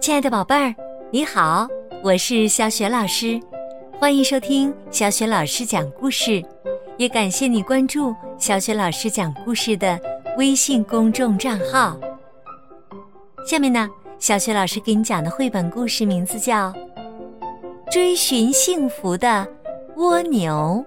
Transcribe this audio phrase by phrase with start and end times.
[0.00, 0.74] 亲爱的宝贝儿，
[1.10, 1.66] 你好，
[2.02, 3.40] 我是小雪老师，
[4.00, 6.42] 欢迎收听小雪老师讲故事，
[6.96, 9.98] 也感谢你关注小雪老师讲故事的
[10.36, 11.96] 微信公众账号。
[13.46, 13.88] 下面呢，
[14.18, 16.70] 小雪老师给你讲的绘本故事名字叫
[17.90, 19.46] 《追寻幸福的
[19.96, 20.84] 蜗牛》。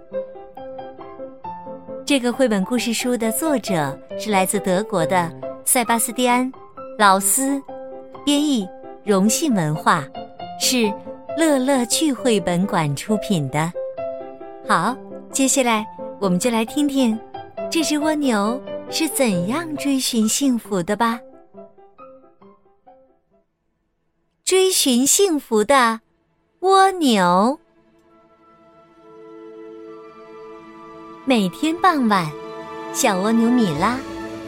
[2.06, 5.32] 这个绘本故事书的作者是来自德国的
[5.64, 6.52] 塞巴斯蒂安·
[6.98, 7.62] 劳斯，
[8.24, 8.68] 编译。
[9.04, 10.04] 荣信文化
[10.60, 10.92] 是
[11.38, 13.72] 乐乐趣绘本馆出品的。
[14.68, 14.98] 好，
[15.32, 15.86] 接下来
[16.20, 17.16] 我们就来听听
[17.70, 21.20] 这只蜗牛是怎样追寻幸福的吧。
[24.44, 26.00] 追寻幸福的
[26.62, 27.60] 蜗牛，
[31.26, 32.28] 每天傍晚，
[32.92, 34.00] 小蜗牛米拉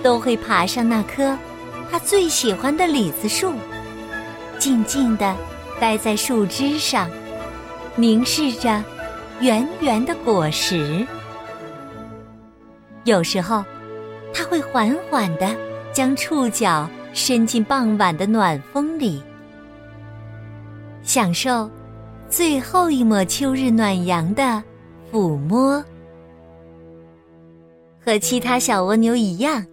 [0.01, 1.37] 都会爬上那棵
[1.91, 3.53] 它最喜欢的李子树。
[4.59, 5.35] 静静地
[5.79, 7.09] 待在树枝上，
[7.95, 8.83] 凝视着
[9.39, 11.05] 圆圆的果实。
[13.03, 13.63] 有时候，
[14.33, 15.55] 它会缓缓地
[15.93, 19.21] 将触角伸进傍晚的暖风里，
[21.03, 21.69] 享受
[22.29, 24.61] 最后一抹秋日暖阳的
[25.11, 25.83] 抚摸。
[28.03, 29.65] 和其他小蜗牛一样，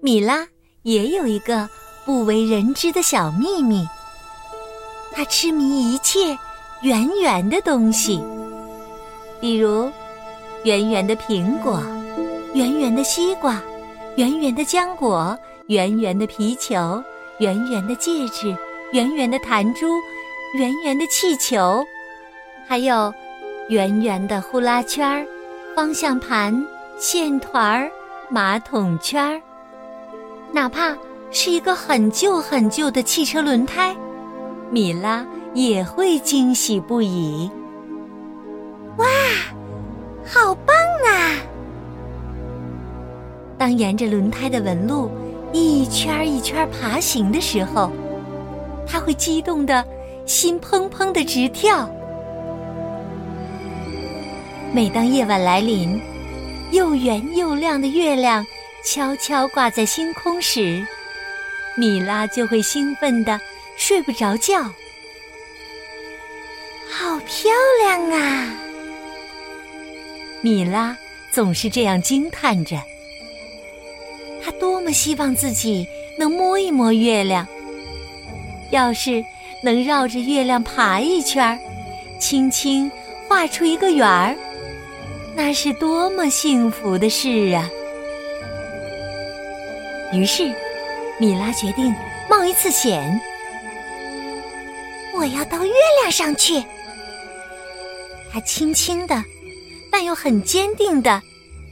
[0.00, 0.46] 米拉
[0.82, 1.68] 也有一个
[2.04, 3.86] 不为人知的小秘密。
[5.12, 6.36] 他痴迷一切
[6.82, 8.20] 圆圆的东西，
[9.40, 9.90] 比如
[10.64, 11.82] 圆圆的苹果、
[12.54, 13.60] 圆圆的西瓜、
[14.16, 17.02] 圆圆的浆果、圆圆的皮球、
[17.38, 18.56] 圆圆的戒指、
[18.92, 19.86] 圆圆的弹珠、
[20.58, 21.84] 圆圆的气球，
[22.66, 23.12] 还有
[23.68, 25.26] 圆圆的呼啦圈儿、
[25.76, 26.66] 方向盘、
[26.98, 27.90] 线团儿、
[28.28, 29.40] 马桶圈儿，
[30.52, 30.96] 哪怕
[31.30, 33.96] 是一个很旧很旧的汽车轮胎。
[34.70, 37.50] 米拉也会惊喜不已。
[38.98, 39.06] 哇，
[40.24, 40.74] 好棒
[41.06, 41.40] 啊！
[43.58, 45.10] 当沿着轮胎的纹路
[45.52, 47.90] 一圈一圈爬行的时候，
[48.86, 49.84] 他会激动的
[50.26, 51.88] 心砰砰的直跳。
[54.74, 56.00] 每当夜晚来临，
[56.70, 58.44] 又圆又亮的月亮
[58.84, 60.84] 悄悄挂在星空时，
[61.76, 63.40] 米拉就会兴奋的。
[63.74, 64.62] 睡不着觉，
[66.88, 67.50] 好漂
[67.80, 68.54] 亮啊！
[70.42, 70.96] 米拉
[71.32, 72.76] 总是这样惊叹着。
[74.44, 75.88] 他多么希望自己
[76.18, 77.46] 能摸一摸月亮，
[78.70, 79.24] 要是
[79.64, 81.58] 能绕着月亮爬一圈儿，
[82.20, 82.88] 轻轻
[83.26, 84.36] 画出一个圆儿，
[85.34, 87.68] 那是多么幸福的事啊！
[90.12, 90.54] 于是，
[91.18, 91.94] 米拉决定
[92.28, 93.18] 冒一次险。
[95.14, 96.62] 我要到月亮上去。
[98.30, 99.24] 他轻轻的，
[99.90, 101.22] 但又很坚定的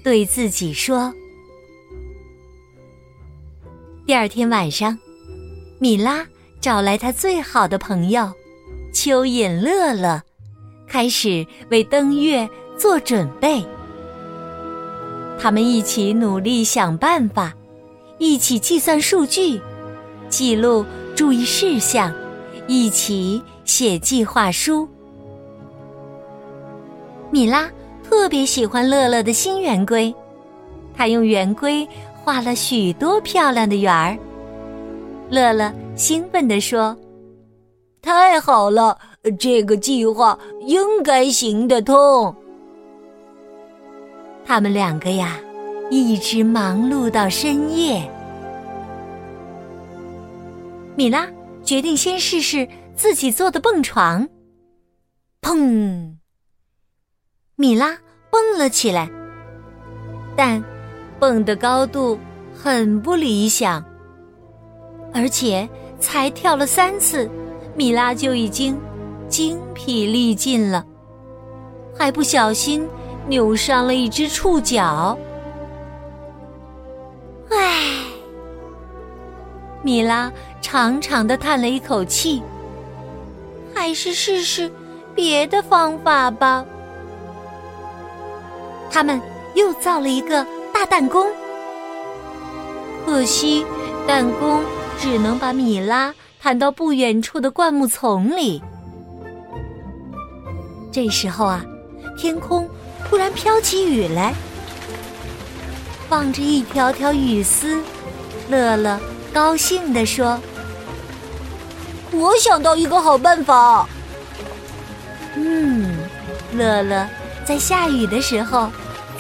[0.03, 1.13] 对自己说。
[4.07, 4.99] 第二天晚上，
[5.79, 6.27] 米拉
[6.61, 8.33] 找来他最好的朋友
[8.93, 10.23] 蚯蚓乐乐，
[10.89, 12.49] 开始为登月
[12.79, 13.63] 做准备。
[15.39, 17.55] 他们一起努力想办法，
[18.21, 19.59] 一起计算数据，
[20.29, 20.85] 记录
[21.17, 22.15] 注意事项。
[22.69, 24.87] 一起写计划书。
[27.31, 27.69] 米拉
[28.05, 30.15] 特别喜欢乐乐的新圆规，
[30.95, 31.89] 他用圆规
[32.23, 34.17] 画了许多漂亮的圆儿。
[35.31, 36.95] 乐乐兴奋地说
[38.03, 38.99] ：“太好了，
[39.39, 42.33] 这个计划应该行得通。”
[44.45, 45.41] 他们两个呀，
[45.91, 48.11] 一直忙碌到深夜。
[50.97, 51.29] 米拉。
[51.63, 54.27] 决定先试试自己做的蹦床。
[55.41, 56.17] 砰！
[57.55, 57.97] 米拉
[58.31, 59.09] 蹦了起来，
[60.35, 60.61] 但
[61.21, 62.19] 蹦的高度
[62.55, 63.85] 很不理想，
[65.15, 65.69] 而且
[66.01, 67.31] 才跳了三次，
[67.77, 68.77] 米拉就已经
[69.29, 70.85] 精疲力尽了，
[71.97, 72.89] 还不小心
[73.29, 75.17] 扭伤了一只触角。
[79.83, 80.31] 米拉
[80.61, 82.43] 长长的叹了一口气，
[83.75, 84.71] 还是试试
[85.15, 86.65] 别的方法吧。
[88.91, 89.21] 他们
[89.55, 91.27] 又造了一个大弹弓，
[93.07, 93.65] 可惜
[94.07, 94.63] 弹弓
[94.99, 98.63] 只能把米拉弹到不远处的灌木丛里。
[100.93, 101.65] 这时候啊，
[102.19, 102.69] 天空
[103.09, 104.35] 突然飘起雨来，
[106.09, 107.81] 望着一条条雨丝，
[108.51, 108.99] 乐乐。
[109.33, 110.41] 高兴地说
[112.13, 113.89] ：“我想到一个好办法。”
[115.37, 115.97] 嗯，
[116.53, 117.09] 乐乐
[117.45, 118.71] 在下雨的时候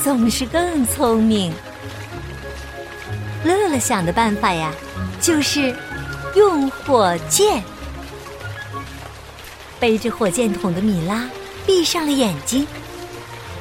[0.03, 1.53] 总是更聪明。
[3.45, 4.73] 乐乐想的办法呀，
[5.21, 5.75] 就是
[6.35, 7.63] 用火箭。
[9.79, 11.27] 背着火箭筒的米拉
[11.65, 12.67] 闭上了眼睛，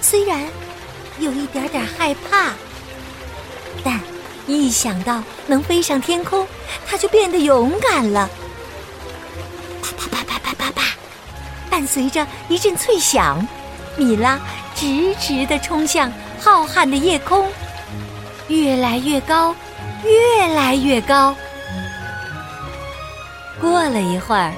[0.01, 0.41] 虽然
[1.19, 2.51] 有一点点害怕，
[3.83, 4.01] 但
[4.49, 6.45] 一想到能飞上天空，
[6.87, 8.29] 他就变得勇敢了。
[9.81, 10.83] 啪啪啪啪啪啪啪，
[11.69, 13.47] 伴随着一阵脆响，
[13.95, 14.39] 米拉
[14.75, 17.47] 直直的冲向浩瀚的夜空，
[18.47, 19.55] 越来越高，
[20.03, 21.35] 越来越高。
[23.61, 24.53] 过了一会儿，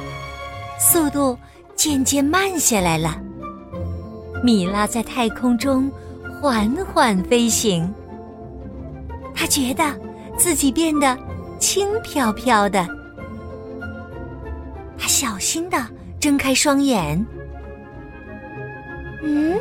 [0.80, 1.38] 速度。
[1.74, 3.18] 渐渐慢下来了。
[4.44, 5.92] 米拉在太空中
[6.40, 7.92] 缓缓飞行，
[9.42, 9.84] 他觉得
[10.38, 11.18] 自己变得
[11.60, 12.88] 轻飘飘的。
[15.00, 15.84] 他小心的
[16.20, 17.26] 睁开双眼，
[19.24, 19.60] 嗯，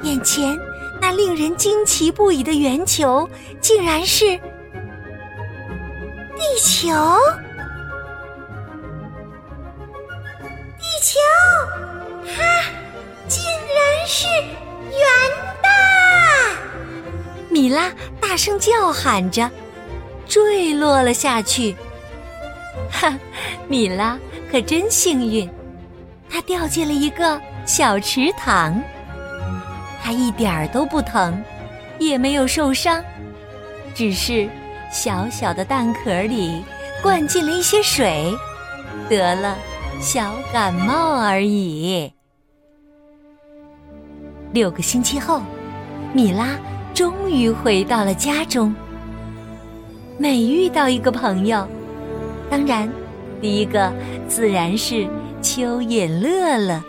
[0.00, 0.58] 眼前
[0.98, 3.28] 那令人惊奇不已的圆球，
[3.60, 4.40] 竟然是地
[6.62, 6.88] 球。
[10.78, 11.20] 地球，
[12.34, 12.42] 它
[13.28, 14.26] 竟然是
[17.64, 17.90] 米拉
[18.20, 19.50] 大声叫喊着，
[20.28, 21.74] 坠落了下去。
[22.92, 23.18] 哈，
[23.68, 24.18] 米拉
[24.50, 25.48] 可真幸运，
[26.28, 28.78] 她掉进了一个小池塘。
[30.02, 31.42] 她一点儿都不疼，
[31.98, 33.02] 也没有受伤，
[33.94, 34.46] 只是
[34.92, 36.62] 小小的蛋壳里
[37.02, 38.30] 灌进了一些水，
[39.08, 39.56] 得了。
[40.02, 42.12] 小感冒而已。
[44.52, 45.40] 六个星期后，
[46.12, 46.58] 米拉
[46.94, 48.74] 终于回到了家中。
[50.16, 51.66] 每遇到一个朋友，
[52.48, 52.88] 当然，
[53.40, 53.92] 第一个
[54.28, 55.04] 自然是
[55.42, 56.80] 蚯蚓乐乐，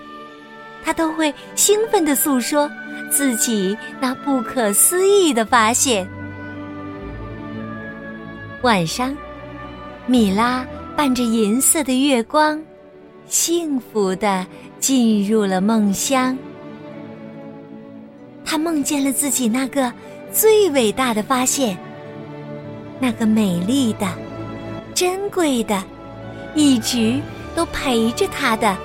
[0.83, 2.69] 他都会兴奋的诉说
[3.09, 6.07] 自己那不可思议的发现。
[8.61, 9.15] 晚上，
[10.05, 10.63] 米拉
[10.95, 12.61] 伴着银色的月光。
[13.27, 14.45] 幸福的
[14.79, 16.37] 进入了梦乡，
[18.45, 19.91] 他梦见了自己那个
[20.31, 21.75] 最伟大的发现，
[22.99, 24.07] 那个美丽的、
[24.93, 25.83] 珍贵的、
[26.53, 27.19] 一直
[27.55, 28.77] 都陪着他的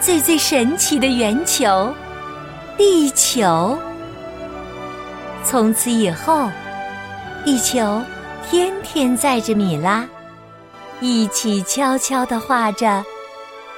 [0.00, 1.94] 最最神奇的圆球——
[2.78, 3.78] 地球。
[5.44, 6.48] 从此以后，
[7.44, 8.02] 地球
[8.48, 10.06] 天天载着米拉，
[11.00, 13.04] 一起悄悄的画着。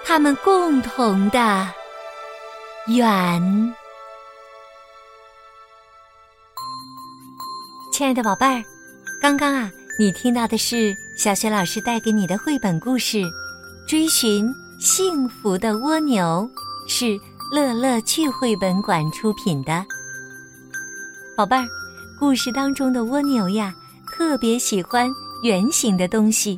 [0.04, 1.69] 他们共同的
[2.87, 3.75] 圆。
[7.92, 8.64] 亲爱的宝贝儿，
[9.20, 13.18] 刚刚啊，你听到的是小雪老师带给你的绘本故事
[13.86, 16.50] 《追寻幸福的蜗牛》，
[16.90, 17.20] 是
[17.52, 19.84] 乐乐趣绘本馆出品的。
[21.36, 21.68] 宝贝儿，
[22.18, 23.74] 故事当中的蜗牛呀，
[24.16, 25.06] 特别喜欢
[25.42, 26.56] 圆形的东西。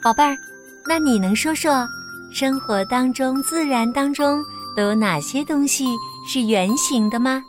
[0.00, 0.38] 宝贝儿，
[0.86, 1.84] 那你能说说？
[2.32, 4.40] 生活当中、自然当中
[4.76, 5.86] 都有哪些东西
[6.28, 7.42] 是圆形的吗？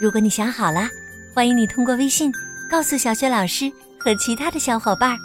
[0.00, 0.88] 如果你想好了，
[1.34, 2.30] 欢迎你通过微信
[2.70, 5.16] 告诉小雪老师和其他的小伙伴。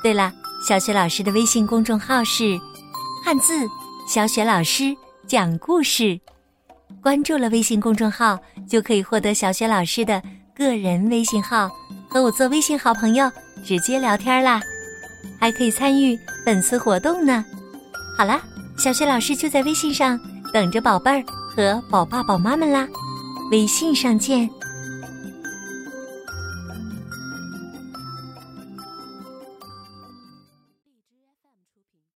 [0.00, 0.32] 对了，
[0.66, 2.56] 小雪老师的微信公众号是
[3.24, 3.66] “汉字
[4.08, 4.96] 小雪老师
[5.26, 6.18] 讲故事”，
[7.02, 10.22] 关注了微信公众号就可以获得小雪老师的
[10.54, 11.68] 个人微信号，
[12.08, 13.28] 和我做微信好朋友，
[13.64, 14.60] 直接聊天啦，
[15.40, 17.44] 还可以参与本次活动呢。
[18.16, 18.40] 好了，
[18.78, 20.18] 小雪老师就在微信上
[20.52, 22.86] 等着宝贝儿和宝爸宝妈们啦，
[23.50, 24.48] 微信上见。